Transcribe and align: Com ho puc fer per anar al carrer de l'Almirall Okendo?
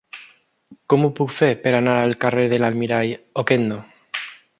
Com 0.93 1.03
ho 1.03 1.09
puc 1.19 1.29
fer 1.39 1.49
per 1.65 1.73
anar 1.79 1.93
al 2.05 2.15
carrer 2.25 2.45
de 2.55 2.59
l'Almirall 2.63 3.13
Okendo? 3.43 3.79